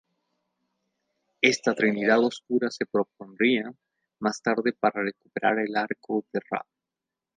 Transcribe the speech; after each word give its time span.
Esta 1.41 1.75
"Trinidad 1.75 2.21
oscura" 2.25 2.71
se 2.71 2.87
propondría 2.87 3.71
más 4.17 4.41
tarde 4.41 4.73
para 4.73 5.03
recuperar 5.03 5.59
el 5.59 5.75
Arco 5.75 6.25
de 6.33 6.39
Ra. 6.49 6.65